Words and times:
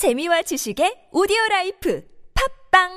재미와 0.00 0.40
지식의 0.40 1.12
오디오 1.12 1.36
라이프 1.50 2.02
팝빵 2.72 2.88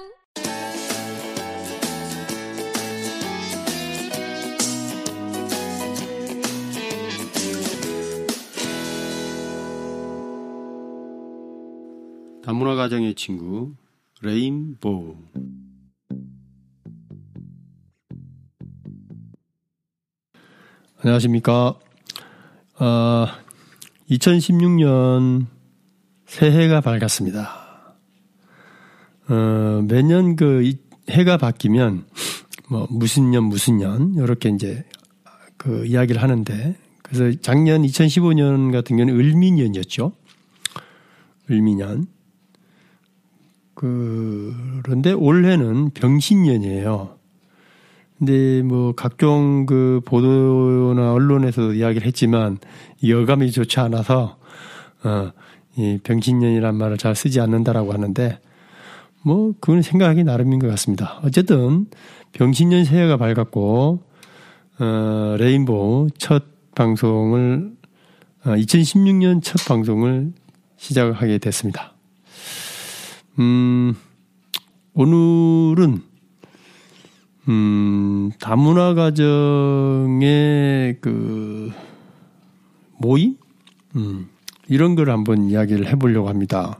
다문화 12.41 12.75
가정의 12.75 13.15
친구 13.15 13.75
레인보우 14.21 15.17
안녕하십니까. 21.01 21.77
어, 22.79 23.27
2016년 24.09 25.52
새해가 26.33 26.81
밝았습니다. 26.81 27.47
어, 29.29 29.85
매년 29.87 30.35
그 30.35 30.73
해가 31.07 31.37
바뀌면 31.37 32.05
뭐 32.69 32.87
무슨 32.89 33.29
년 33.29 33.43
무슨 33.43 33.77
년 33.77 34.15
이렇게 34.15 34.49
이제 34.49 34.83
그 35.57 35.85
이야기를 35.85 36.23
하는데 36.23 36.75
그래서 37.03 37.39
작년 37.39 37.83
2015년 37.83 38.71
같은 38.71 38.97
경우는 38.97 39.19
을미년이었죠. 39.19 40.11
을미년. 41.51 42.07
그런데 43.75 45.11
올해는 45.11 45.91
병신년이에요. 45.91 47.15
근데 48.17 48.63
뭐 48.63 48.93
각종 48.95 49.67
그 49.67 50.01
보도나 50.03 51.13
언론에서도 51.13 51.73
이야기를 51.73 52.07
했지만 52.07 52.57
여감이 53.07 53.51
좋지 53.51 53.79
않아서 53.81 54.39
어 55.03 55.31
이 55.75 55.99
병신년이란 56.03 56.75
말을 56.75 56.97
잘 56.97 57.15
쓰지 57.15 57.39
않는다라고 57.39 57.93
하는데 57.93 58.39
뭐 59.23 59.53
그건 59.59 59.81
생각하기 59.81 60.23
나름인 60.23 60.59
것 60.59 60.67
같습니다. 60.67 61.19
어쨌든 61.23 61.87
병신년 62.33 62.85
새해가 62.85 63.17
밝았고 63.17 64.03
어 64.79 65.35
레인보우 65.39 66.09
첫 66.17 66.43
방송을 66.75 67.73
어, 68.45 68.49
2016년 68.49 69.41
첫 69.41 69.65
방송을 69.67 70.33
시작하게 70.77 71.37
됐습니다. 71.37 71.93
음 73.39 73.95
오늘은 74.93 76.01
음, 77.49 78.31
다문화 78.39 78.93
가정의 78.93 79.27
그 81.01 81.71
모임? 82.97 83.35
음, 83.95 84.29
이런 84.67 84.95
걸 84.95 85.09
한번 85.09 85.49
이야기를 85.49 85.87
해보려고 85.87 86.29
합니다. 86.29 86.79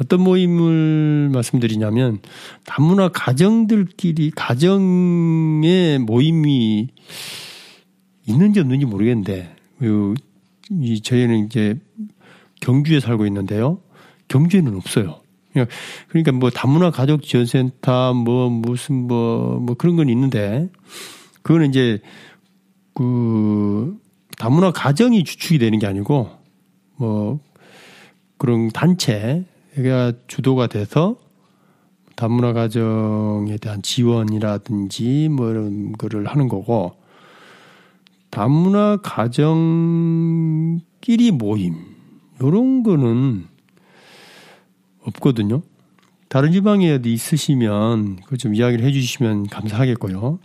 어떤 0.00 0.20
모임을 0.20 1.30
말씀드리냐면 1.32 2.18
다문화 2.64 3.08
가정들끼리 3.08 4.30
가정의 4.34 5.98
모임이 5.98 6.88
있는지 8.26 8.60
없는지 8.60 8.84
모르겠는데 8.84 9.56
이 10.70 11.00
저희는 11.00 11.46
이제 11.46 11.78
경주에 12.60 13.00
살고 13.00 13.26
있는데요. 13.26 13.80
경주에는 14.28 14.76
없어요. 14.76 15.20
그러니까 16.08 16.32
뭐 16.32 16.50
다문화 16.50 16.90
가족 16.90 17.22
지원센터 17.22 18.12
뭐 18.12 18.50
무슨 18.50 19.06
뭐뭐 19.06 19.60
뭐 19.60 19.74
그런 19.76 19.96
건 19.96 20.10
있는데 20.10 20.68
그거는 21.42 21.70
이제 21.70 22.00
그 22.92 23.96
다문화 24.36 24.72
가정이 24.72 25.24
주축이 25.24 25.58
되는 25.58 25.78
게 25.78 25.86
아니고 25.86 26.30
뭐 26.96 27.40
그런 28.38 28.68
단체가 28.70 30.12
주도가 30.26 30.66
돼서 30.66 31.16
다문화 32.16 32.52
가정에 32.52 33.56
대한 33.58 33.82
지원이라든지 33.82 35.28
뭐 35.30 35.50
이런 35.50 35.92
거를 35.92 36.26
하는 36.26 36.48
거고 36.48 36.96
다문화 38.30 38.98
가정끼리 39.02 39.60
모임 41.32 41.74
요런 42.42 42.82
거는 42.82 43.46
없거든요. 45.02 45.62
다른 46.28 46.52
지방에 46.52 46.90
어디 46.92 47.12
있으시면 47.12 48.16
그 48.26 48.36
좀 48.36 48.54
이야기를 48.54 48.84
해 48.84 48.92
주시면 48.92 49.46
감사하겠고요. 49.46 50.38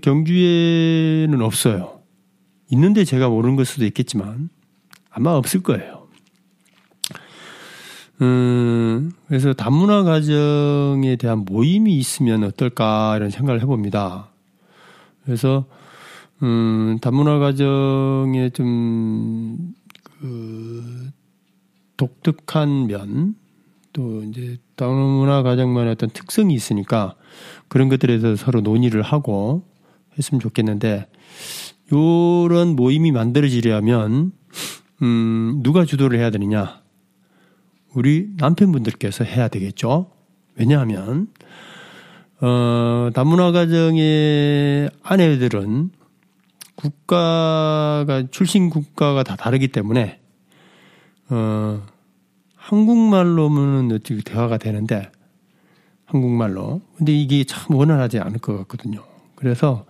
경주에는 0.00 1.40
없어요. 1.42 2.00
있는데 2.70 3.04
제가 3.04 3.28
모르는 3.28 3.54
걸 3.56 3.64
수도 3.64 3.84
있겠지만 3.84 4.48
아마 5.16 5.30
없을 5.30 5.62
거예요. 5.62 6.08
음, 8.20 9.12
그래서 9.28 9.54
다문화 9.54 10.02
가정에 10.02 11.16
대한 11.16 11.38
모임이 11.46 11.96
있으면 11.96 12.44
어떨까 12.44 13.16
이런 13.16 13.30
생각을 13.30 13.62
해봅니다. 13.62 14.28
그래서 15.24 15.64
음, 16.42 16.98
다문화 17.00 17.38
가정에 17.38 18.50
좀 18.50 19.72
그, 20.20 21.10
독특한 21.96 22.86
면, 22.86 23.36
또 23.94 24.22
이제 24.24 24.58
다문화 24.74 25.42
가정만의 25.42 25.92
어떤 25.92 26.10
특성이 26.10 26.52
있으니까 26.52 27.14
그런 27.68 27.88
것들에 27.88 28.18
대해서 28.18 28.44
서로 28.44 28.60
논의를 28.60 29.00
하고 29.00 29.66
했으면 30.18 30.40
좋겠는데 30.40 31.06
요런 31.90 32.76
모임이 32.76 33.12
만들어지려면 33.12 34.32
음 35.02 35.60
누가 35.62 35.84
주도를 35.84 36.18
해야 36.18 36.30
되느냐? 36.30 36.82
우리 37.94 38.30
남편분들께서 38.36 39.24
해야 39.24 39.48
되겠죠. 39.48 40.10
왜냐하면 40.54 41.28
어 42.40 43.10
다문화 43.14 43.52
가정의 43.52 44.90
아내들은 45.02 45.90
국가가 46.74 48.24
출신 48.30 48.70
국가가 48.70 49.22
다 49.22 49.36
다르기 49.36 49.68
때문에 49.68 50.20
어, 51.28 51.82
한국말로면 52.54 53.92
어떻게 53.92 54.20
대화가 54.20 54.58
되는데, 54.58 55.10
한국말로. 56.04 56.82
근데 56.96 57.12
이게 57.12 57.44
참 57.44 57.74
원활하지 57.74 58.20
않을 58.20 58.38
것 58.38 58.56
같거든요. 58.58 59.02
그래서, 59.34 59.86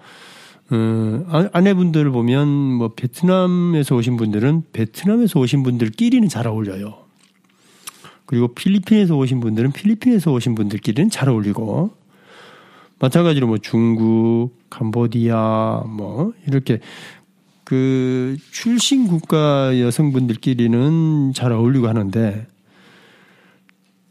어, 0.71 1.25
아, 1.29 1.49
아내분들을 1.53 2.11
보면 2.11 2.49
뭐 2.49 2.95
베트남에서 2.95 3.95
오신 3.97 4.17
분들은 4.17 4.65
베트남에서 4.73 5.41
오신 5.41 5.63
분들끼리는 5.63 6.29
잘 6.29 6.47
어울려요. 6.47 6.99
그리고 8.27 8.49
필리핀에서 8.49 9.17
오신 9.17 9.41
분들은 9.41 9.73
필리핀에서 9.73 10.33
오신 10.33 10.57
분들끼리는 10.57 11.11
잘 11.11 11.29
어울리고, 11.29 11.95
마찬가지로 12.99 13.47
뭐 13.47 13.59
중국, 13.59 14.51
캄보디아, 14.71 15.85
뭐, 15.87 16.33
이렇게 16.49 16.81
그 17.67 18.37
출신 18.53 19.09
국가 19.09 19.79
여성분들끼리는 19.81 21.33
잘 21.35 21.51
어울리고 21.51 21.89
하는데 21.89 22.47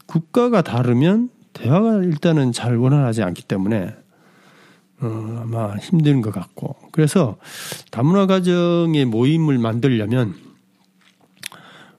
국가가 0.05 0.61
다르면 0.61 1.29
대화가 1.53 2.03
일단은 2.03 2.51
잘 2.51 2.75
원활하지 2.75 3.23
않기 3.23 3.43
때문에 3.43 3.95
어, 5.01 5.41
아마 5.41 5.75
힘든 5.77 6.21
것 6.21 6.33
같고 6.33 6.75
그래서 6.91 7.37
다문화 7.91 8.25
가정의 8.27 9.05
모임을 9.05 9.57
만들려면 9.57 10.35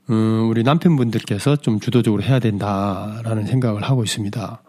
어, 0.09 0.15
우리 0.49 0.63
남편분들께서 0.63 1.57
좀 1.57 1.81
주도적으로 1.81 2.23
해야 2.23 2.39
된다라는 2.39 3.47
생각을 3.47 3.83
하고 3.83 4.05
있습니다. 4.05 4.63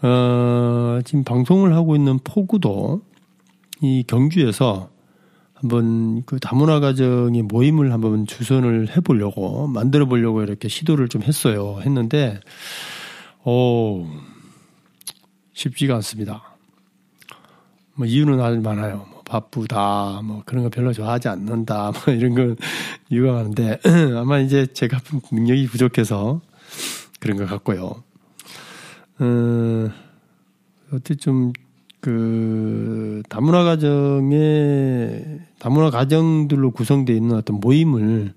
어, 0.00 1.00
지금 1.04 1.24
방송을 1.24 1.74
하고 1.74 1.94
있는 1.94 2.18
포구도 2.24 3.02
이 3.80 4.04
경주에서 4.06 4.90
한번 5.54 6.22
그 6.24 6.38
다문화 6.38 6.78
가정의 6.78 7.42
모임을 7.42 7.92
한번 7.92 8.26
주선을 8.26 8.96
해보려고 8.96 9.66
만들어 9.66 10.06
보려고 10.06 10.42
이렇게 10.42 10.68
시도를 10.68 11.08
좀 11.08 11.22
했어요. 11.22 11.80
했는데 11.82 12.38
어 13.44 14.08
쉽지가 15.52 15.96
않습니다. 15.96 16.47
뭐 17.98 18.06
이유는 18.06 18.40
아주 18.40 18.60
많아요. 18.60 19.06
뭐 19.10 19.22
바쁘다, 19.24 20.22
뭐 20.24 20.42
그런 20.46 20.64
거 20.64 20.70
별로 20.70 20.92
좋아하지 20.92 21.28
않는다, 21.28 21.92
뭐 22.06 22.14
이런 22.14 22.34
건 22.34 22.56
이유가 23.10 23.32
많은데 23.32 23.78
아마 24.16 24.38
이제 24.38 24.66
제가 24.66 25.00
능력이 25.30 25.66
부족해서 25.66 26.40
그런 27.20 27.36
것 27.36 27.46
같고요. 27.46 28.02
어, 29.18 29.90
어떻게 30.92 31.14
좀 31.16 31.52
그 32.00 33.22
다문화 33.28 33.64
가정의 33.64 35.40
다문화 35.58 35.90
가정들로 35.90 36.70
구성되어 36.70 37.16
있는 37.16 37.36
어떤 37.36 37.58
모임을 37.60 38.34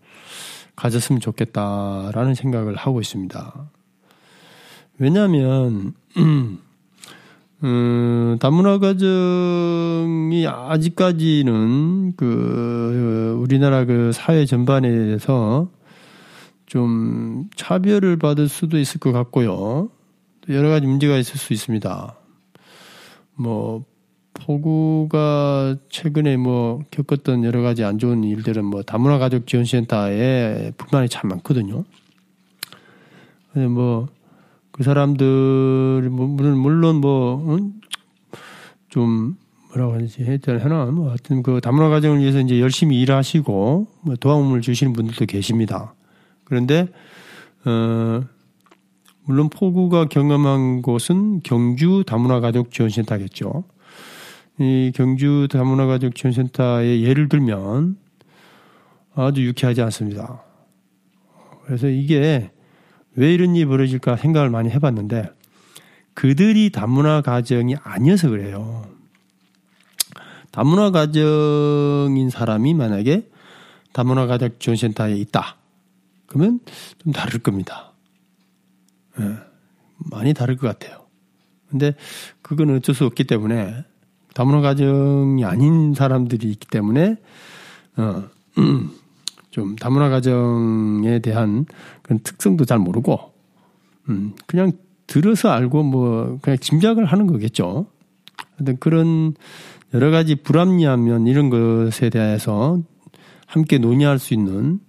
가졌으면 0.75 1.19
좋겠다라는 1.19 2.33
생각을 2.33 2.75
하고 2.75 3.01
있습니다. 3.01 3.69
왜냐하면 4.97 5.93
음, 7.63 8.37
다문화 8.39 8.79
가정이 8.79 10.47
아직까지는 10.47 12.13
그 12.15 13.37
우리나라 13.39 13.85
그 13.85 14.11
사회 14.13 14.45
전반에 14.45 14.89
대해서 14.89 15.69
좀 16.65 17.49
차별을 17.55 18.17
받을 18.17 18.47
수도 18.47 18.79
있을 18.79 18.99
것 18.99 19.11
같고요. 19.11 19.89
여러 20.49 20.69
가지 20.69 20.87
문제가 20.87 21.17
있을 21.17 21.37
수 21.37 21.53
있습니다. 21.53 22.15
뭐 23.35 23.83
포구가 24.33 25.75
최근에 25.89 26.37
뭐 26.37 26.81
겪었던 26.89 27.43
여러 27.43 27.61
가지 27.61 27.83
안 27.83 27.99
좋은 27.99 28.23
일들은 28.23 28.65
뭐 28.65 28.81
다문화 28.81 29.19
가족 29.19 29.45
지원센터에 29.45 30.71
불만이 30.77 31.09
참 31.09 31.29
많거든요. 31.29 31.83
근데 33.53 33.67
뭐 33.67 34.07
그 34.81 34.83
사람들 34.83 36.09
뭐 36.09 36.25
물론 36.25 36.57
물론 36.57 36.95
뭐좀 37.01 37.75
뭐라고 39.69 39.93
하지 39.93 40.23
해나 40.23 40.85
뭐 40.85 41.09
하여튼 41.09 41.43
그 41.43 41.61
다문화 41.61 41.89
가정을 41.89 42.19
위해서 42.19 42.39
이제 42.39 42.59
열심히 42.59 42.99
일하시고 42.99 43.87
뭐 44.01 44.15
도움을 44.15 44.61
주시는 44.61 44.93
분들도 44.93 45.27
계십니다. 45.27 45.93
그런데 46.45 46.87
어 47.63 48.23
물론 49.25 49.51
포구가 49.51 50.05
경험한 50.05 50.81
곳은 50.81 51.41
경주 51.43 52.03
다문화 52.07 52.39
가족 52.39 52.71
지원센터겠죠. 52.71 53.63
이 54.57 54.91
경주 54.95 55.47
다문화 55.51 55.85
가족 55.85 56.15
지원센터의 56.15 57.03
예를 57.03 57.29
들면 57.29 57.97
아주 59.13 59.45
유쾌하지 59.45 59.83
않습니다. 59.83 60.41
그래서 61.65 61.87
이게 61.87 62.49
왜 63.15 63.33
이런 63.33 63.55
일이 63.55 63.65
벌어질까 63.65 64.15
생각을 64.15 64.49
많이 64.49 64.69
해봤는데 64.69 65.29
그들이 66.13 66.71
다문화 66.71 67.21
가정이 67.21 67.75
아니어서 67.83 68.29
그래요. 68.29 68.85
다문화 70.51 70.91
가정인 70.91 72.29
사람이 72.29 72.73
만약에 72.73 73.29
다문화 73.93 74.27
가족 74.27 74.59
지원센터에 74.59 75.15
있다. 75.17 75.57
그러면 76.27 76.59
좀 76.99 77.13
다를 77.13 77.39
겁니다. 77.39 77.93
네, 79.17 79.35
많이 79.97 80.33
다를 80.33 80.57
것 80.57 80.67
같아요. 80.67 81.05
근데 81.69 81.93
그건 82.41 82.75
어쩔 82.75 82.93
수 82.93 83.05
없기 83.05 83.23
때문에 83.23 83.85
다문화 84.33 84.61
가정이 84.61 85.43
아닌 85.45 85.93
사람들이 85.93 86.49
있기 86.49 86.67
때문에 86.67 87.15
어, 87.97 88.23
좀 89.51 89.75
다문화 89.75 90.09
가정에 90.09 91.19
대한 91.19 91.65
그런 92.01 92.19
특성도 92.19 92.65
잘 92.65 92.79
모르고 92.79 93.19
음, 94.09 94.33
그냥 94.47 94.71
들어서 95.07 95.49
알고 95.49 95.83
뭐 95.83 96.39
그냥 96.41 96.57
짐작을 96.57 97.05
하는 97.05 97.27
거겠죠. 97.27 97.85
하여튼 98.57 98.77
그런 98.79 99.33
여러 99.93 100.09
가지 100.09 100.35
불합리하면 100.35 101.27
이런 101.27 101.49
것에 101.49 102.09
대해서 102.09 102.79
함께 103.45 103.77
논의할 103.77 104.19
수 104.19 104.33
있는 104.33 104.79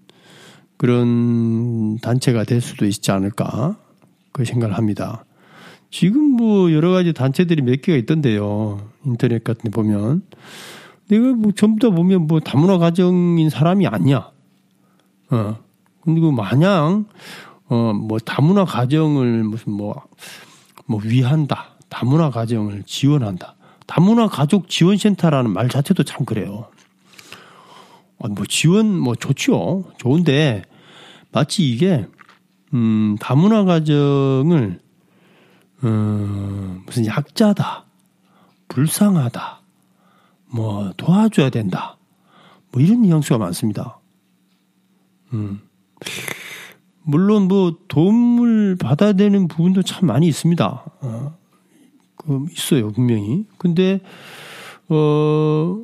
그런 0.76 1.98
단체가 1.98 2.44
될 2.44 2.60
수도 2.60 2.86
있지 2.86 3.10
않을까 3.10 3.76
그 4.32 4.44
생각을 4.44 4.76
합니다. 4.76 5.24
지금 5.90 6.22
뭐 6.22 6.72
여러 6.72 6.90
가지 6.90 7.12
단체들이 7.12 7.62
몇 7.62 7.82
개가 7.82 7.98
있던데요. 7.98 8.80
인터넷 9.04 9.44
같은 9.44 9.64
데 9.64 9.70
보면. 9.70 10.22
내가 11.08 11.32
뭐 11.34 11.52
전부 11.52 11.86
다 11.86 11.94
보면 11.94 12.26
뭐 12.26 12.40
다문화 12.40 12.78
가정인 12.78 13.50
사람이 13.50 13.86
아니야. 13.86 14.31
어. 15.32 15.58
근데 16.02 16.20
그 16.20 16.30
마냥, 16.30 17.06
어, 17.68 17.92
뭐 17.92 18.18
다문화 18.18 18.64
가정을 18.64 19.44
무슨 19.44 19.72
뭐, 19.72 20.02
뭐 20.86 21.00
위한다. 21.02 21.70
다문화 21.88 22.30
가정을 22.30 22.84
지원한다. 22.84 23.56
다문화 23.86 24.28
가족 24.28 24.68
지원센터라는 24.68 25.52
말 25.52 25.68
자체도 25.68 26.04
참 26.04 26.24
그래요. 26.24 26.68
어, 28.18 28.28
뭐 28.28 28.44
지원 28.46 28.98
뭐 28.98 29.14
좋죠. 29.14 29.84
좋은데 29.98 30.62
마치 31.32 31.68
이게 31.68 32.06
음 32.74 33.16
다문화 33.20 33.64
가정을 33.64 34.80
음, 35.84 36.82
무슨 36.86 37.06
약자다, 37.06 37.86
불쌍하다, 38.68 39.62
뭐 40.46 40.92
도와줘야 40.96 41.50
된다, 41.50 41.98
뭐 42.70 42.80
이런 42.80 43.02
뉘앙스가 43.02 43.38
많습니다. 43.38 43.98
음. 45.32 45.60
물론 47.02 47.48
뭐 47.48 47.76
도움을 47.88 48.76
받아야 48.76 49.12
되는 49.12 49.48
부분도 49.48 49.82
참 49.82 50.06
많이 50.06 50.26
있습니다. 50.28 50.84
어, 51.00 51.38
그 52.16 52.46
있어요 52.52 52.92
분명히. 52.92 53.46
근데 53.58 54.00
어. 54.88 55.82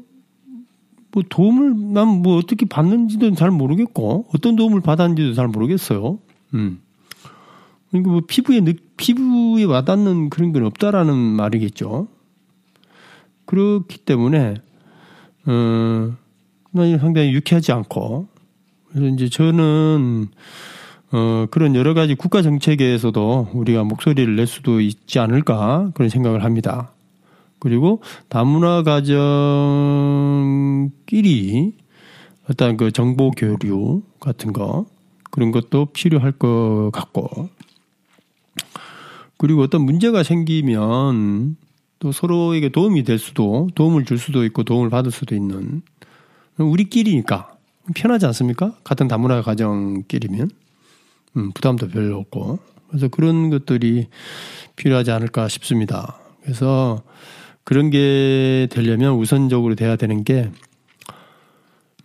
뭐 1.11 1.23
도움을 1.29 1.93
난 1.95 2.07
뭐 2.23 2.37
어떻게 2.37 2.67
받는지도 2.67 3.35
잘 3.35 3.51
모르겠고 3.51 4.27
어떤 4.35 4.57
도움을 4.57 4.83
받았는지도 4.83 5.35
잘 5.35 5.49
모르겠어요. 5.49 6.19
음. 6.55 6.81
그러니까 7.91 8.13
뭐 8.13 8.21
피부에 8.27 8.61
느, 8.61 8.75
피부에 8.97 9.65
와닿는 9.65 10.29
그런 10.31 10.53
건 10.53 10.65
없다라는 10.67 11.17
말이겠죠. 11.17 12.09
그렇기 13.47 13.99
때문에 13.99 14.57
어, 15.47 16.13
상당히 16.75 17.33
유쾌하지 17.33 17.73
않고 17.73 18.29
그래서 18.99 19.15
이제 19.15 19.29
저는 19.29 20.29
어, 21.13 21.47
그런 21.51 21.77
여러 21.77 21.95
가지 21.95 22.17
국가 22.17 22.43
정책에서도 22.43 23.51
우리가 23.55 23.85
목소리를 23.85 24.35
낼 24.35 24.47
수도 24.49 24.81
있지 24.81 25.21
않을까 25.21 25.91
그런 25.95 26.09
생각을 26.09 26.43
합니다. 26.45 26.93
그리고 27.61 28.03
다문화 28.29 28.83
가정끼리 30.83 31.75
어떤 32.51 32.77
그 32.77 32.91
정보 32.91 33.31
교류 33.31 34.03
같은 34.21 34.53
거 34.53 34.87
그런 35.31 35.53
것도 35.53 35.87
필요할 35.93 36.33
것 36.33 36.91
같고 36.93 37.49
그리고 39.37 39.63
어떤 39.63 39.83
문제가 39.83 40.25
생기면 40.25 41.57
또 42.01 42.13
서로에게 42.13 42.71
도움이 42.71 43.05
될 43.05 43.19
수도 43.19 43.69
도움을 43.75 44.05
줄 44.05 44.19
수도 44.19 44.45
있고 44.45 44.65
도움을 44.65 44.91
받을 44.91 45.13
수도 45.13 45.35
있는 45.35 45.83
우리끼리니까 46.59 47.58
편하지 47.95 48.27
않습니까? 48.27 48.77
같은 48.85 49.09
다문화 49.09 49.43
가정끼리면 49.43 50.51
음, 51.37 51.53
부담도 51.53 51.89
별로 51.89 52.19
없고 52.19 52.59
그래서 52.89 53.09
그런 53.09 53.51
것들이 53.51 54.09
필요하지 54.77 55.11
않을까 55.11 55.49
싶습니다. 55.49 56.19
그래서 56.43 57.03
그런 57.65 57.91
게 57.91 58.67
되려면 58.71 59.15
우선적으로 59.15 59.75
돼야 59.75 59.97
되는 59.97 60.25
게 60.25 60.51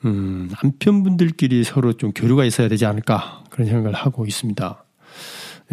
음, 0.06 0.50
남편분들끼리 0.62 1.64
서로 1.64 1.94
좀 1.94 2.12
교류가 2.12 2.44
있어야 2.44 2.68
되지 2.68 2.86
않을까 2.86 3.44
그런 3.50 3.68
생각을 3.68 3.94
하고 3.94 4.26
있습니다. 4.26 4.84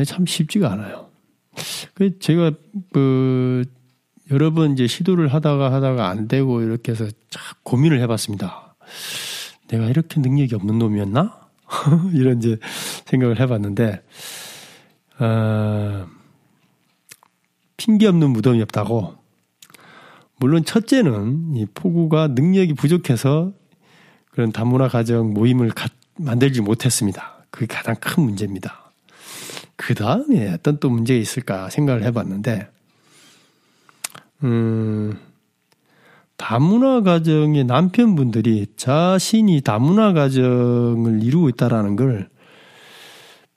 참 0.07 0.27
쉽지가 0.27 0.71
않아요. 0.73 1.09
그 1.95 2.19
제가 2.21 2.53
그 2.93 3.65
여러 4.31 4.53
번 4.53 4.73
이제 4.73 4.87
시도를 4.87 5.29
하다가 5.29 5.73
하다가 5.73 6.09
안 6.09 6.29
되고 6.29 6.63
이렇게 6.63 6.93
해서 6.93 7.09
고민을 7.65 8.01
해봤습니다. 8.03 8.77
내가 9.71 9.87
이렇게 9.87 10.21
능력이 10.21 10.55
없는 10.57 10.79
놈이었나? 10.79 11.49
이런 12.13 12.39
이제 12.39 12.59
생각을 13.07 13.41
해봤는데 13.41 14.03
어, 15.21 16.07
핑계 17.77 18.07
없는 18.07 18.31
무덤이 18.31 18.61
없다고. 18.63 19.15
물론 20.39 20.65
첫째는 20.65 21.55
이 21.57 21.67
포구가 21.67 22.29
능력이 22.29 22.75
부족해서 22.75 23.53
그런 24.31 24.53
다문화 24.53 24.89
가정 24.89 25.35
모임을 25.35 25.71
가, 25.71 25.89
만들지 26.17 26.63
못했습니다. 26.63 27.45
그게 27.51 27.67
가장 27.67 27.95
큰 27.97 28.25
문제입니다. 28.25 28.91
그 29.77 29.95
다음에 29.95 30.53
어떤 30.53 30.79
또 30.81 30.89
문제가 30.89 31.19
있을까 31.19 31.69
생각을 31.69 32.05
해봤는데, 32.05 32.69
음, 34.45 35.19
다문화 36.41 37.03
가정의 37.03 37.65
남편분들이 37.65 38.69
자신이 38.75 39.61
다문화 39.61 40.15
가정을 40.15 41.23
이루고 41.23 41.51
있다라는 41.51 41.97
걸 41.97 42.31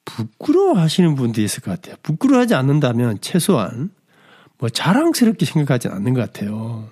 부끄러워 0.03 0.77
하시는 0.77 1.15
분들이 1.15 1.45
있을 1.45 1.63
것 1.63 1.71
같아요. 1.71 1.95
부끄러워하지 2.03 2.55
않는다면 2.55 3.21
최소한 3.21 3.89
뭐 4.57 4.67
자랑스럽게 4.67 5.45
생각하지 5.45 5.87
않는 5.87 6.13
것 6.13 6.19
같아요. 6.19 6.89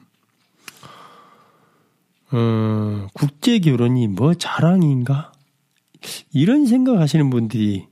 어, 2.31 3.07
국제 3.13 3.59
결혼이 3.59 4.07
뭐 4.07 4.33
자랑인가? 4.33 5.33
이런 6.31 6.67
생각하시는 6.67 7.29
분들이 7.29 7.85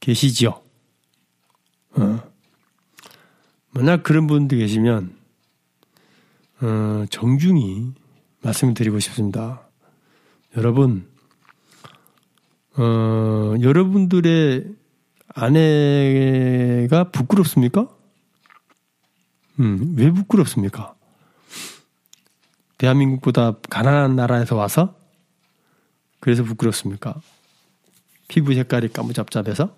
계시죠? 0.00 0.60
어. 1.92 2.20
만약 3.70 4.02
그런 4.02 4.26
분들 4.26 4.58
계시면, 4.58 5.23
어, 6.64 7.04
정중히 7.10 7.92
말씀을 8.40 8.72
드리고 8.72 8.98
싶습니다. 8.98 9.68
여러분, 10.56 11.06
어, 12.78 13.54
여러분들의 13.60 14.74
아내가 15.28 17.10
부끄럽습니까? 17.10 17.88
음, 19.60 19.94
왜 19.98 20.10
부끄럽습니까? 20.10 20.94
대한민국보다 22.78 23.58
가난한 23.68 24.16
나라에서 24.16 24.56
와서? 24.56 24.96
그래서 26.18 26.44
부끄럽습니까? 26.44 27.20
피부 28.28 28.54
색깔이 28.54 28.88
까무잡잡해서 28.88 29.76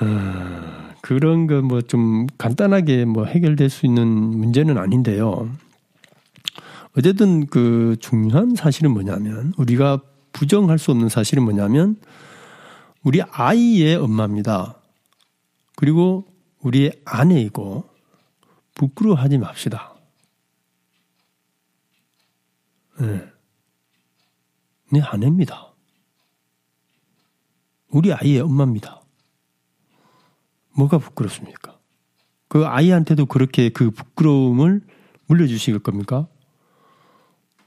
어, 0.00 0.59
그런 1.02 1.46
거 1.46 1.62
뭐 1.62 1.82
좀 1.82 2.26
간단하게 2.38 3.04
뭐 3.06 3.24
해결될 3.24 3.70
수 3.70 3.86
있는 3.86 4.06
문제는 4.06 4.78
아닌데요. 4.78 5.50
어쨌든 6.96 7.46
그 7.46 7.96
중요한 8.00 8.54
사실은 8.54 8.90
뭐냐면 8.92 9.52
우리가 9.56 10.02
부정할 10.32 10.78
수 10.78 10.90
없는 10.90 11.08
사실은 11.08 11.44
뭐냐면 11.44 11.96
우리 13.02 13.22
아이의 13.22 13.96
엄마입니다. 13.96 14.76
그리고 15.76 16.26
우리의 16.60 17.00
아내이고 17.04 17.88
부끄러워하지 18.74 19.38
맙시다. 19.38 19.94
네. 23.00 23.26
내 24.92 25.00
아내입니다. 25.00 25.72
우리 27.88 28.12
아이의 28.12 28.40
엄마입니다. 28.40 28.99
뭐가 30.76 30.98
부끄럽습니까? 30.98 31.78
그 32.48 32.66
아이한테도 32.66 33.26
그렇게 33.26 33.68
그 33.68 33.90
부끄러움을 33.90 34.82
물려주실 35.26 35.78
겁니까? 35.80 36.26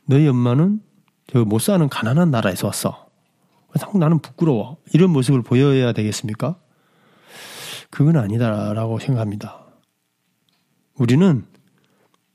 너희 0.05 0.27
엄마는 0.27 0.81
저 1.27 1.43
못 1.45 1.59
사는 1.59 1.87
가난한 1.87 2.31
나라에서 2.31 2.67
왔어. 2.67 3.07
나는 3.95 4.19
부끄러워. 4.19 4.77
이런 4.93 5.09
모습을 5.11 5.41
보여야 5.41 5.93
되겠습니까? 5.93 6.57
그건 7.89 8.17
아니다라고 8.17 8.99
생각합니다. 8.99 9.63
우리는 10.95 11.45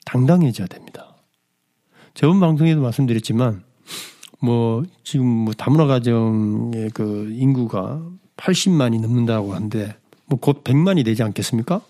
당당해져야 0.05 0.67
됩니다. 0.67 1.17
저번 2.15 2.41
방송에도 2.41 2.81
말씀드렸지만, 2.81 3.63
뭐, 4.41 4.83
지금 5.05 5.27
뭐 5.27 5.53
다문화 5.53 5.87
가정의 5.87 6.91
그 6.91 7.31
인구가 7.33 8.03
80만이 8.37 9.01
넘는다고 9.01 9.55
하는데, 9.55 9.97
뭐 10.29 10.39
곧 10.39 10.63
100만이 10.63 11.05
되지 11.05 11.23
않겠습니까? 11.23 11.81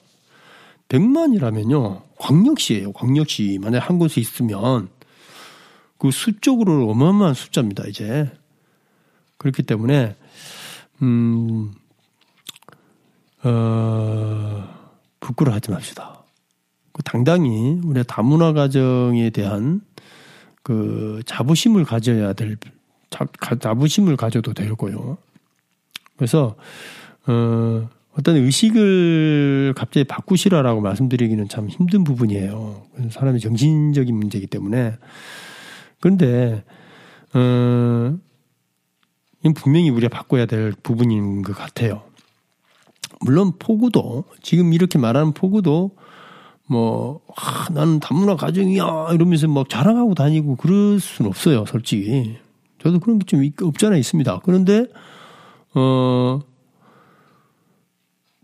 100만이라면요, 0.89 2.03
광역시예요, 2.19 2.93
광역시. 2.93 3.59
만약 3.61 3.89
한 3.89 3.99
곳에 3.99 4.21
있으면, 4.21 4.89
그 5.99 6.11
수적으로 6.11 6.89
어마어마한 6.91 7.35
숫자입니다, 7.35 7.85
이제. 7.89 8.31
그렇기 9.37 9.65
때문에, 9.65 10.17
음, 11.03 11.73
어, 13.43 14.69
부끄러워하지 15.21 15.71
맙시다. 15.71 16.23
그 16.93 17.03
당당히 17.03 17.81
우리 17.85 18.03
다문화 18.05 18.53
가정에 18.53 19.31
대한 19.31 19.83
그 20.63 21.23
자부심을 21.27 21.85
가져야 21.85 22.33
될, 22.33 22.57
자, 23.11 23.27
자부심을 23.61 24.17
가져도 24.17 24.55
되고요. 24.55 25.19
그래서, 26.17 26.57
어, 27.27 27.89
어떤 28.19 28.35
의식을 28.35 29.75
갑자기 29.77 30.03
바꾸시라라고 30.03 30.81
말씀드리기는 30.81 31.49
참 31.49 31.69
힘든 31.69 32.03
부분이에요. 32.03 32.83
사람의 33.11 33.41
정신적인 33.41 34.13
문제이기 34.15 34.49
때문에. 34.49 34.95
그런데 36.01 36.65
어, 37.33 38.19
분명히 39.55 39.91
우리가 39.91 40.09
바꿔야 40.09 40.47
될 40.47 40.73
부분인 40.83 41.43
것 41.43 41.57
같아요. 41.57 42.03
물론 43.21 43.53
포구도 43.57 44.25
지금 44.43 44.73
이렇게 44.73 44.99
말하는 44.99 45.33
포구도 45.33 45.93
뭐 46.67 47.21
아, 47.37 47.69
나는 47.71 48.01
다문화 48.01 48.35
가정이야 48.35 49.11
이러면서 49.13 49.47
막 49.47 49.69
자랑하고 49.69 50.15
다니고 50.15 50.57
그럴 50.57 50.99
수는 50.99 51.29
없어요, 51.31 51.65
솔직히. 51.67 52.37
저도 52.83 52.99
그런 52.99 53.21
게 53.21 53.27
좀 53.27 53.49
없잖아 53.69 53.97
있습니다. 53.97 54.41
그런데 54.43 54.87
어. 55.75 56.41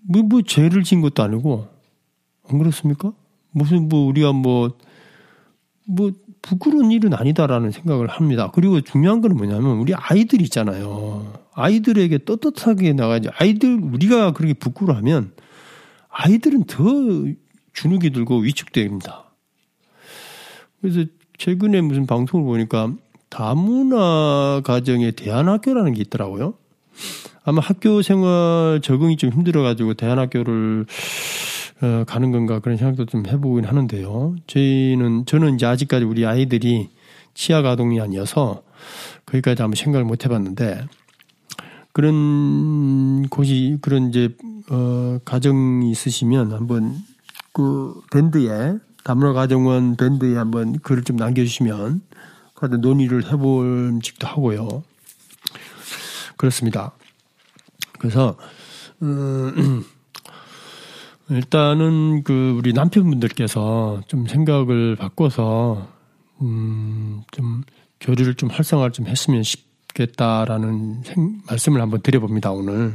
뭐, 0.07 0.23
뭐, 0.23 0.43
죄를 0.43 0.83
진 0.83 1.01
것도 1.01 1.23
아니고, 1.23 1.69
안 2.49 2.59
그렇습니까? 2.59 3.13
무슨, 3.51 3.89
뭐, 3.89 4.07
우리가 4.07 4.33
뭐, 4.33 4.77
뭐, 5.87 6.13
부끄러운 6.45 6.91
일은 6.93 7.15
아니다라는 7.15 7.71
생각을 7.71 8.07
합니다. 8.09 8.51
그리고 8.53 8.83
중요한 8.83 9.23
건 9.23 9.35
뭐냐면 9.35 9.79
우리 9.79 9.95
아이들 9.95 10.43
있잖아요. 10.43 11.33
아이들에게 11.55 12.27
떳떳하게 12.27 12.93
나가야지. 12.93 13.31
아이들 13.39 13.81
우리가 13.81 14.33
그렇게 14.33 14.53
부끄러워하면 14.53 15.33
아이들은 16.11 16.65
더 16.65 16.85
주눅이 17.73 18.11
들고 18.11 18.41
위축됩니다. 18.41 19.25
그래서 20.81 21.05
최근에 21.39 21.81
무슨 21.81 22.07
방송을 22.07 22.45
보니까 22.45 22.93
다문화 23.31 24.61
가정의 24.65 25.13
대안학교라는 25.13 25.95
게 25.95 26.03
있더라고요. 26.03 26.55
아마 27.45 27.61
학교 27.61 28.01
생활 28.01 28.81
적응이 28.83 29.17
좀 29.19 29.31
힘들어가지고 29.31 29.95
대안학교를 29.95 30.87
어, 31.83 32.05
가는 32.07 32.31
건가 32.33 32.61
그런 32.61 32.79
생각도 32.79 33.05
좀 33.05 33.27
해보긴 33.27 33.67
하는데요. 33.67 34.37
저희는 34.47 35.27
저는 35.27 35.57
이제 35.57 35.67
아직까지 35.67 36.07
우리 36.07 36.25
아이들이 36.25 36.89
치아 37.35 37.61
가동이 37.61 38.01
아니어서 38.01 38.63
거기까지 39.27 39.61
한번 39.61 39.77
생각을 39.77 40.05
못 40.05 40.25
해봤는데 40.25 40.87
그런 41.93 43.29
곳이 43.29 43.79
그런 43.83 44.09
이제 44.09 44.31
어 44.71 45.19
가정이 45.25 45.91
있으시면 45.91 46.53
한번 46.53 46.97
그 47.53 48.01
밴드에 48.11 48.79
다문화 49.05 49.35
가정원 49.35 49.97
밴드에 49.97 50.37
한번 50.37 50.79
글을 50.79 51.05
좀 51.05 51.17
남겨주시면 51.17 52.01
그런 52.55 52.81
논의를 52.81 53.31
해볼 53.31 53.99
직도 54.03 54.27
하고요. 54.27 54.83
그렇습니다. 56.37 56.93
그래서 58.05 58.37
음. 59.01 59.83
일단은 61.31 62.23
그 62.23 62.55
우리 62.59 62.75
남편분들께서 62.75 64.03
좀 64.09 64.27
생각을 64.27 64.95
바꿔서 64.97 65.89
음 66.43 67.23
좀 67.31 67.63
교류를 68.01 68.35
좀 68.35 68.51
활성화를 68.51 68.93
좀 68.93 69.07
했으면 69.07 69.43
싶겠다라는 69.43 71.03
생, 71.05 71.41
말씀을 71.47 71.81
한번 71.81 72.03
드려봅니다 72.03 72.53
오늘 72.53 72.95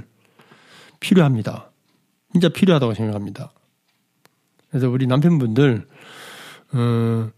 필요합니다. 1.00 1.72
진짜 2.32 2.50
필요하다고 2.50 2.94
생각합니다. 2.94 3.52
그래서 4.70 4.90
우리 4.90 5.08
남편분들 5.08 5.88
어, 6.74 7.32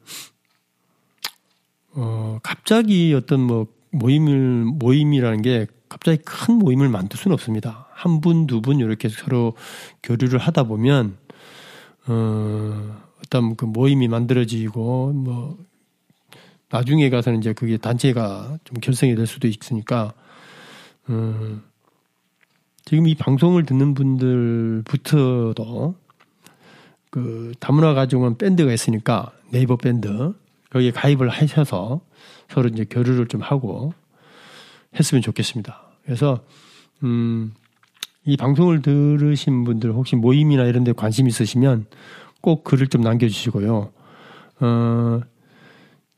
어 1.93 2.39
갑자기 2.43 3.13
어떤 3.13 3.39
뭐 3.39 3.67
모임을 3.91 4.65
모임이라는 4.65 5.41
게 5.41 5.67
갑자기 5.91 6.19
큰 6.24 6.55
모임을 6.55 6.88
만들 6.88 7.19
수는 7.19 7.33
없습니다. 7.33 7.86
한 7.91 8.21
분, 8.21 8.48
두 8.48 8.62
분 8.62 8.79
이렇게 8.79 9.10
서로 9.10 9.55
교류를 10.01 10.39
하다 10.39 10.63
보면 10.63 11.17
어, 12.07 12.98
어떤 13.19 13.57
그 13.57 13.65
모임이 13.65 14.07
만들어지고 14.07 15.12
뭐 15.12 15.57
나중에 16.69 17.10
가서는 17.10 17.39
이제 17.39 17.51
그게 17.51 17.75
단체가 17.75 18.57
좀 18.63 18.79
결성이 18.79 19.15
될 19.15 19.27
수도 19.27 19.50
있으니까 19.50 20.13
어, 21.10 21.60
지금 22.86 23.07
이 23.07 23.15
방송을 23.15 23.65
듣는 23.65 23.93
분들부터도 23.93 25.95
그 27.10 27.51
다문화 27.60 27.93
가정은 27.93 28.38
밴드가 28.38 28.71
있으니까 28.71 29.33
네이버 29.50 29.75
밴드 29.75 30.33
거기에 30.69 30.91
가입을 30.91 31.27
하셔서 31.27 32.00
서로 32.48 32.69
이제 32.69 32.86
교류를 32.89 33.27
좀 33.27 33.41
하고 33.41 33.93
했으면 34.98 35.21
좋겠습니다. 35.21 35.81
그래서 36.03 36.43
음, 37.03 37.53
이 38.25 38.38
방송을 38.38 38.81
들으신 38.81 39.63
분들 39.63 39.91
혹시 39.93 40.15
모임이나 40.15 40.65
이런 40.65 40.83
데 40.83 40.93
관심 40.93 41.27
있으시면 41.27 41.86
꼭 42.41 42.63
글을 42.63 42.88
좀 42.88 43.01
남겨주시고요. 43.01 43.91
어, 44.62 45.21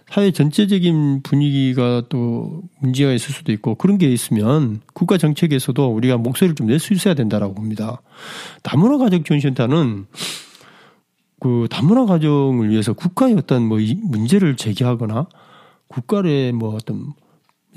사회 0.09 0.31
전체적인 0.31 1.21
분위기가 1.21 2.01
또 2.09 2.63
문제가 2.79 3.11
있을 3.13 3.33
수도 3.33 3.51
있고 3.51 3.75
그런 3.75 3.97
게 3.97 4.11
있으면 4.11 4.81
국가 4.93 5.17
정책에서도 5.17 5.87
우리가 5.93 6.17
목소리를 6.17 6.55
좀 6.55 6.67
낼 6.67 6.79
수 6.79 6.93
있어야 6.93 7.13
된다라고 7.13 7.53
봅니다. 7.53 8.01
다문화 8.63 8.97
가족 8.97 9.23
지원센터는 9.25 10.07
그 11.39 11.67
다문화 11.69 12.05
가정을 12.05 12.69
위해서 12.69 12.93
국가의 12.93 13.35
어떤 13.35 13.63
뭐 13.67 13.77
문제를 14.03 14.55
제기하거나 14.55 15.27
국가의 15.87 16.53
뭐 16.53 16.73
어떤 16.73 17.13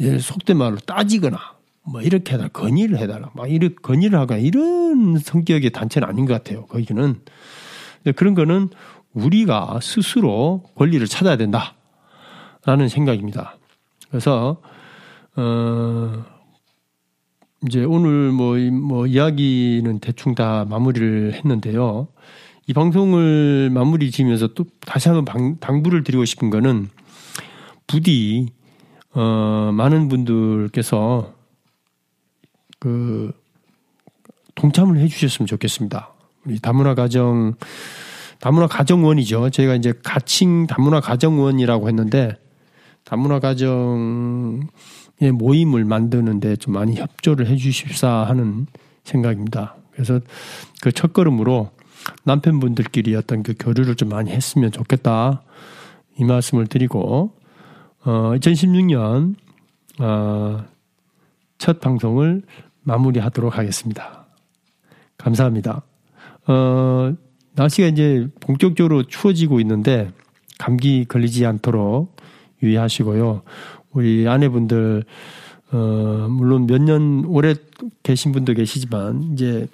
예, 0.00 0.18
속된 0.18 0.56
말로 0.56 0.76
따지거나 0.78 1.38
뭐 1.82 2.00
이렇게 2.00 2.34
해달라 2.34 2.48
건의를 2.48 2.98
해달라 2.98 3.30
막 3.34 3.50
이렇게 3.50 3.74
건의를 3.82 4.18
하거나 4.18 4.40
이런 4.40 5.18
성격의 5.18 5.70
단체는 5.70 6.08
아닌 6.08 6.24
것 6.24 6.32
같아요. 6.34 6.64
거기는 6.66 7.16
그런 8.12 8.34
거는 8.34 8.70
우리가 9.12 9.80
스스로 9.82 10.62
권리를 10.76 11.06
찾아야 11.06 11.36
된다라는 11.36 12.88
생각입니다. 12.88 13.56
그래서 14.10 14.60
어 15.36 16.24
이제 17.66 17.84
오늘 17.84 18.30
뭐, 18.30 18.56
뭐 18.56 19.06
이야기는 19.06 19.98
대충 19.98 20.34
다 20.34 20.64
마무리를 20.68 21.34
했는데요. 21.34 22.08
이 22.66 22.72
방송을 22.72 23.70
마무리 23.70 24.10
지으면서 24.10 24.48
또 24.48 24.64
다시 24.80 25.08
한번 25.08 25.58
당부를 25.58 26.04
드리고 26.04 26.24
싶은 26.24 26.50
거는 26.50 26.88
부디 27.86 28.52
어 29.14 29.70
많은 29.72 30.08
분들께서 30.08 31.34
그 32.78 33.32
동참을 34.54 34.98
해 34.98 35.08
주셨으면 35.08 35.46
좋겠습니다. 35.46 36.12
우리 36.44 36.58
다문화 36.60 36.94
가정 36.94 37.54
다문화 38.40 38.66
가정원이죠. 38.66 39.50
저희가 39.50 39.74
이제 39.74 39.92
가칭 40.02 40.66
다문화 40.66 41.00
가정원이라고 41.00 41.88
했는데 41.88 42.36
다문화 43.04 43.40
가정의 43.40 44.62
모임을 45.32 45.84
만드는데 45.84 46.56
좀 46.56 46.74
많이 46.74 46.94
협조를 46.96 47.46
해 47.46 47.56
주십사 47.56 48.08
하는 48.08 48.66
생각입니다. 49.04 49.76
그래서 49.92 50.20
그 50.80 50.92
첫걸음으로 50.92 51.70
남편분들끼리 52.24 53.14
어떤 53.16 53.42
그 53.42 53.54
교류를 53.58 53.96
좀 53.96 54.10
많이 54.10 54.30
했으면 54.30 54.70
좋겠다. 54.70 55.42
이 56.18 56.24
말씀을 56.24 56.66
드리고, 56.66 57.32
어, 58.04 58.32
2016년, 58.36 59.34
어, 60.00 60.64
첫 61.58 61.80
방송을 61.80 62.42
마무리하도록 62.82 63.56
하겠습니다. 63.56 64.26
감사합니다. 65.16 65.82
어, 66.46 67.14
날씨가 67.58 67.88
이제 67.88 68.28
본격적으로 68.40 69.02
추워지고 69.04 69.60
있는데, 69.60 70.10
감기 70.58 71.04
걸리지 71.04 71.44
않도록 71.46 72.16
유의하시고요. 72.62 73.42
우리 73.92 74.26
아내분들, 74.28 75.04
어, 75.72 75.76
물론 76.30 76.66
몇 76.66 76.78
년 76.82 77.24
오래 77.26 77.54
계신 78.02 78.32
분도 78.32 78.54
계시지만, 78.54 79.32
이제 79.32 79.66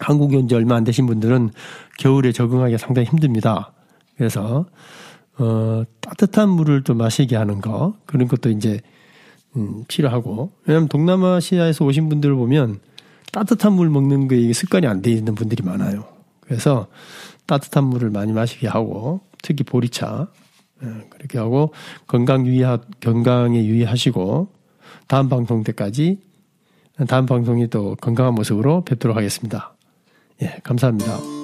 한국에 0.00 0.36
온 0.36 0.48
지 0.48 0.54
얼마 0.54 0.76
안 0.76 0.84
되신 0.84 1.06
분들은 1.06 1.50
겨울에 1.98 2.30
적응하기가 2.32 2.78
상당히 2.78 3.08
힘듭니다. 3.08 3.72
그래서 4.16 4.66
어, 5.38 5.82
따뜻한 6.00 6.48
물을 6.48 6.82
좀 6.82 6.98
마시게 6.98 7.36
하는 7.36 7.60
거 7.60 7.94
그런 8.06 8.26
것도 8.28 8.50
이제 8.50 8.80
음, 9.56 9.84
필요하고 9.88 10.52
왜냐하면 10.66 10.88
동남아시아에서 10.88 11.84
오신 11.84 12.08
분들을 12.08 12.34
보면 12.34 12.80
따뜻한 13.32 13.72
물 13.72 13.88
먹는 13.90 14.28
게 14.28 14.52
습관이 14.52 14.86
안 14.86 15.02
돼 15.02 15.10
있는 15.12 15.34
분들이 15.34 15.62
많아요. 15.64 16.04
그래서 16.48 16.88
따뜻한 17.46 17.84
물을 17.84 18.10
많이 18.10 18.32
마시게 18.32 18.66
하고 18.66 19.20
특히 19.42 19.62
보리차 19.64 20.28
예, 20.82 20.86
그렇게 21.10 21.38
하고 21.38 21.72
건강 22.06 22.46
유의하 22.46 22.78
건강에 23.02 23.64
유의하시고 23.64 24.48
다음 25.06 25.28
방송 25.28 25.62
때까지 25.62 26.20
다음 27.06 27.26
방송이 27.26 27.68
또 27.68 27.94
건강한 27.96 28.34
모습으로 28.34 28.84
뵙도록 28.84 29.16
하겠습니다. 29.16 29.74
예, 30.42 30.58
감사합니다. 30.64 31.37